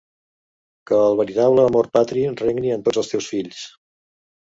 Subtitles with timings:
[0.91, 3.65] Que el veritable amor patri regni en tots els teus fills.